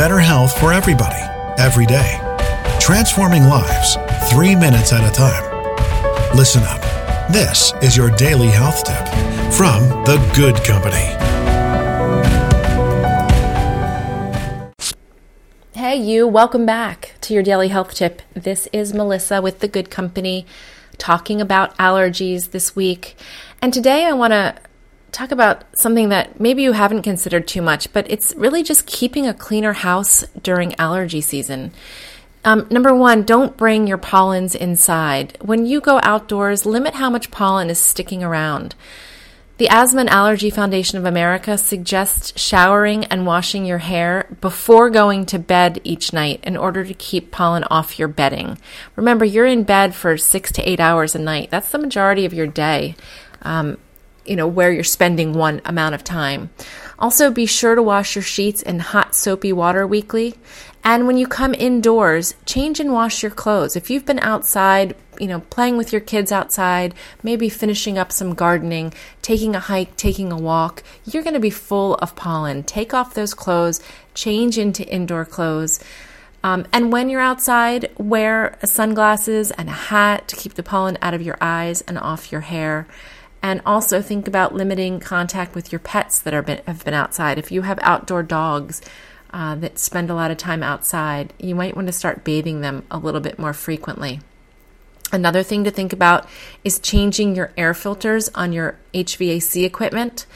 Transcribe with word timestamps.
better 0.00 0.18
health 0.18 0.58
for 0.58 0.72
everybody, 0.72 1.20
every 1.58 1.84
day. 1.84 2.18
Transforming 2.80 3.42
lives, 3.42 3.98
three 4.30 4.56
minutes 4.56 4.94
at 4.94 5.06
a 5.06 5.14
time. 5.14 5.44
Listen 6.34 6.62
up. 6.62 6.80
This 7.30 7.74
is 7.82 7.98
your 7.98 8.08
daily 8.12 8.46
health 8.46 8.82
tip 8.82 9.06
from 9.52 9.82
The 10.06 10.16
Good 10.34 10.56
Company. 10.64 11.04
Hey, 15.74 15.96
you, 15.96 16.26
welcome 16.26 16.64
back 16.64 17.16
to 17.20 17.34
your 17.34 17.42
daily 17.42 17.68
health 17.68 17.94
tip. 17.94 18.22
This 18.32 18.68
is 18.72 18.94
Melissa 18.94 19.42
with 19.42 19.58
The 19.58 19.68
Good 19.68 19.90
Company 19.90 20.46
talking 20.96 21.42
about 21.42 21.76
allergies 21.76 22.52
this 22.52 22.74
week. 22.74 23.16
And 23.60 23.74
today 23.74 24.06
I 24.06 24.14
want 24.14 24.32
to 24.32 24.54
talk 25.12 25.30
about 25.30 25.64
something 25.76 26.08
that 26.08 26.40
maybe 26.40 26.62
you 26.62 26.72
haven't 26.72 27.02
considered 27.02 27.46
too 27.48 27.62
much, 27.62 27.92
but 27.92 28.10
it's 28.10 28.34
really 28.36 28.62
just 28.62 28.86
keeping 28.86 29.26
a 29.26 29.34
cleaner 29.34 29.72
house 29.72 30.24
during 30.42 30.78
allergy 30.78 31.20
season. 31.20 31.72
Um, 32.44 32.66
number 32.70 32.94
one, 32.94 33.24
don't 33.24 33.56
bring 33.56 33.86
your 33.86 33.98
pollens 33.98 34.54
inside. 34.54 35.36
When 35.42 35.66
you 35.66 35.80
go 35.80 36.00
outdoors, 36.02 36.64
limit 36.64 36.94
how 36.94 37.10
much 37.10 37.30
pollen 37.30 37.68
is 37.68 37.78
sticking 37.78 38.24
around. 38.24 38.74
The 39.58 39.68
Asthma 39.68 40.00
and 40.00 40.08
Allergy 40.08 40.48
Foundation 40.48 40.96
of 40.96 41.04
America 41.04 41.58
suggests 41.58 42.40
showering 42.40 43.04
and 43.04 43.26
washing 43.26 43.66
your 43.66 43.76
hair 43.76 44.26
before 44.40 44.88
going 44.88 45.26
to 45.26 45.38
bed 45.38 45.82
each 45.84 46.14
night 46.14 46.40
in 46.44 46.56
order 46.56 46.82
to 46.82 46.94
keep 46.94 47.30
pollen 47.30 47.64
off 47.64 47.98
your 47.98 48.08
bedding. 48.08 48.56
Remember, 48.96 49.26
you're 49.26 49.44
in 49.44 49.64
bed 49.64 49.94
for 49.94 50.16
six 50.16 50.50
to 50.52 50.62
eight 50.62 50.80
hours 50.80 51.14
a 51.14 51.18
night. 51.18 51.50
That's 51.50 51.70
the 51.70 51.78
majority 51.78 52.24
of 52.24 52.32
your 52.32 52.46
day. 52.46 52.96
Um, 53.42 53.76
you 54.30 54.36
know, 54.36 54.46
where 54.46 54.70
you're 54.70 54.84
spending 54.84 55.32
one 55.32 55.60
amount 55.64 55.96
of 55.96 56.04
time. 56.04 56.50
Also, 57.00 57.32
be 57.32 57.46
sure 57.46 57.74
to 57.74 57.82
wash 57.82 58.14
your 58.14 58.22
sheets 58.22 58.62
in 58.62 58.78
hot, 58.78 59.12
soapy 59.12 59.52
water 59.52 59.84
weekly. 59.84 60.36
And 60.84 61.08
when 61.08 61.18
you 61.18 61.26
come 61.26 61.52
indoors, 61.52 62.36
change 62.46 62.78
and 62.78 62.92
wash 62.92 63.24
your 63.24 63.32
clothes. 63.32 63.74
If 63.74 63.90
you've 63.90 64.06
been 64.06 64.20
outside, 64.20 64.94
you 65.18 65.26
know, 65.26 65.40
playing 65.40 65.76
with 65.76 65.90
your 65.92 66.00
kids 66.00 66.30
outside, 66.30 66.94
maybe 67.24 67.48
finishing 67.48 67.98
up 67.98 68.12
some 68.12 68.34
gardening, 68.34 68.94
taking 69.20 69.56
a 69.56 69.60
hike, 69.60 69.96
taking 69.96 70.30
a 70.30 70.38
walk, 70.38 70.84
you're 71.04 71.24
going 71.24 71.34
to 71.34 71.40
be 71.40 71.50
full 71.50 71.96
of 71.96 72.14
pollen. 72.14 72.62
Take 72.62 72.94
off 72.94 73.14
those 73.14 73.34
clothes, 73.34 73.80
change 74.14 74.58
into 74.58 74.86
indoor 74.86 75.24
clothes. 75.24 75.82
Um, 76.44 76.66
and 76.72 76.92
when 76.92 77.10
you're 77.10 77.20
outside, 77.20 77.90
wear 77.98 78.56
sunglasses 78.64 79.50
and 79.50 79.68
a 79.68 79.72
hat 79.72 80.28
to 80.28 80.36
keep 80.36 80.54
the 80.54 80.62
pollen 80.62 80.98
out 81.02 81.14
of 81.14 81.20
your 81.20 81.36
eyes 81.40 81.80
and 81.82 81.98
off 81.98 82.30
your 82.30 82.42
hair. 82.42 82.86
And 83.42 83.62
also 83.64 84.02
think 84.02 84.28
about 84.28 84.54
limiting 84.54 85.00
contact 85.00 85.54
with 85.54 85.72
your 85.72 85.78
pets 85.78 86.18
that 86.20 86.34
are 86.34 86.42
been, 86.42 86.60
have 86.66 86.84
been 86.84 86.94
outside. 86.94 87.38
If 87.38 87.50
you 87.50 87.62
have 87.62 87.78
outdoor 87.82 88.22
dogs 88.22 88.82
uh, 89.32 89.54
that 89.56 89.78
spend 89.78 90.10
a 90.10 90.14
lot 90.14 90.30
of 90.30 90.36
time 90.36 90.62
outside, 90.62 91.32
you 91.38 91.54
might 91.54 91.74
want 91.74 91.86
to 91.86 91.92
start 91.92 92.24
bathing 92.24 92.60
them 92.60 92.84
a 92.90 92.98
little 92.98 93.20
bit 93.20 93.38
more 93.38 93.52
frequently. 93.52 94.20
Another 95.12 95.42
thing 95.42 95.64
to 95.64 95.70
think 95.70 95.92
about 95.92 96.28
is 96.62 96.78
changing 96.78 97.34
your 97.34 97.52
air 97.56 97.74
filters 97.74 98.28
on 98.34 98.52
your 98.52 98.78
HVAC 98.94 99.64
equipment. 99.64 100.26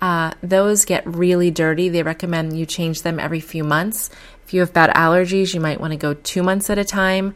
Uh, 0.00 0.32
those 0.42 0.84
get 0.84 1.06
really 1.06 1.50
dirty. 1.50 1.88
They 1.88 2.02
recommend 2.02 2.58
you 2.58 2.66
change 2.66 3.02
them 3.02 3.20
every 3.20 3.40
few 3.40 3.62
months. 3.62 4.10
If 4.46 4.54
you 4.54 4.60
have 4.60 4.72
bad 4.72 4.90
allergies, 4.90 5.54
you 5.54 5.60
might 5.60 5.80
want 5.80 5.92
to 5.92 5.96
go 5.96 6.14
two 6.14 6.42
months 6.42 6.70
at 6.70 6.78
a 6.78 6.84
time. 6.84 7.34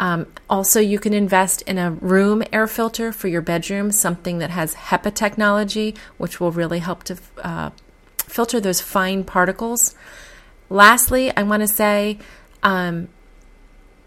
Um, 0.00 0.26
also, 0.48 0.80
you 0.80 0.98
can 0.98 1.12
invest 1.12 1.62
in 1.62 1.76
a 1.78 1.90
room 1.90 2.42
air 2.52 2.66
filter 2.66 3.12
for 3.12 3.28
your 3.28 3.42
bedroom, 3.42 3.90
something 3.90 4.38
that 4.38 4.50
has 4.50 4.74
HEPA 4.74 5.14
technology, 5.14 5.94
which 6.18 6.40
will 6.40 6.52
really 6.52 6.78
help 6.78 7.04
to 7.04 7.18
uh, 7.42 7.70
filter 8.18 8.60
those 8.60 8.80
fine 8.80 9.24
particles. 9.24 9.94
Lastly, 10.70 11.34
I 11.36 11.42
want 11.42 11.62
to 11.62 11.68
say, 11.68 12.18
um, 12.62 13.08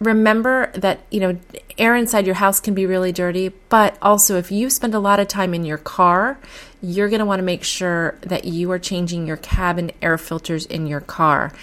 remember 0.02 0.72
that 0.74 1.00
you 1.12 1.20
know 1.20 1.38
air 1.78 1.96
inside 1.96 2.26
your 2.26 2.36
house 2.36 2.60
can 2.60 2.74
be 2.74 2.88
really 2.88 3.12
dirty 3.12 3.50
but 3.70 3.96
also 4.02 4.36
if 4.36 4.52
you 4.52 4.68
spend 4.68 4.96
a 4.96 5.00
lot 5.00 5.20
of 5.20 5.28
time 5.28 5.54
in 5.54 5.64
your 5.64 5.78
car 5.78 6.40
you're 6.82 7.08
going 7.08 7.20
to 7.20 7.26
want 7.26 7.38
to 7.38 7.44
make 7.44 7.64
sure 7.64 8.18
that 8.22 8.44
you 8.44 8.72
are 8.72 8.80
changing 8.80 9.28
your 9.28 9.38
cabin 9.38 9.92
air 10.02 10.18
filters 10.18 10.66
in 10.66 10.88
your 10.88 11.02
car 11.02 11.54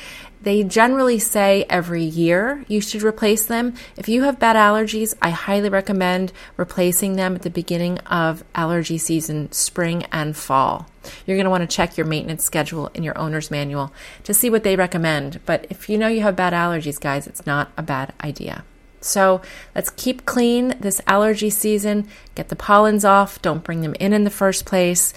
they 0.40 0.62
generally 0.62 1.18
say 1.18 1.66
every 1.68 2.04
year 2.04 2.64
you 2.68 2.80
should 2.80 3.02
replace 3.02 3.44
them. 3.44 3.74
If 3.96 4.08
you 4.08 4.22
have 4.22 4.38
bad 4.38 4.56
allergies, 4.56 5.14
I 5.20 5.30
highly 5.30 5.68
recommend 5.68 6.32
replacing 6.56 7.16
them 7.16 7.34
at 7.34 7.42
the 7.42 7.50
beginning 7.50 7.98
of 8.00 8.44
allergy 8.54 8.98
season, 8.98 9.50
spring 9.52 10.04
and 10.12 10.36
fall. 10.36 10.86
You're 11.26 11.36
going 11.36 11.44
to 11.44 11.50
want 11.50 11.68
to 11.68 11.76
check 11.76 11.96
your 11.96 12.06
maintenance 12.06 12.44
schedule 12.44 12.90
in 12.94 13.02
your 13.02 13.18
owner's 13.18 13.50
manual 13.50 13.92
to 14.24 14.34
see 14.34 14.50
what 14.50 14.62
they 14.62 14.76
recommend. 14.76 15.40
But 15.46 15.66
if 15.70 15.88
you 15.88 15.98
know 15.98 16.08
you 16.08 16.22
have 16.22 16.36
bad 16.36 16.52
allergies, 16.52 17.00
guys, 17.00 17.26
it's 17.26 17.46
not 17.46 17.72
a 17.76 17.82
bad 17.82 18.12
idea. 18.22 18.64
So 19.00 19.40
let's 19.74 19.90
keep 19.90 20.26
clean 20.26 20.74
this 20.80 21.00
allergy 21.06 21.50
season, 21.50 22.08
get 22.34 22.48
the 22.48 22.56
pollens 22.56 23.04
off, 23.04 23.40
don't 23.40 23.64
bring 23.64 23.80
them 23.80 23.94
in 24.00 24.12
in 24.12 24.24
the 24.24 24.30
first 24.30 24.66
place. 24.66 25.14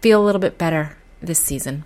Feel 0.00 0.22
a 0.22 0.24
little 0.24 0.40
bit 0.40 0.58
better 0.58 0.96
this 1.20 1.40
season. 1.40 1.84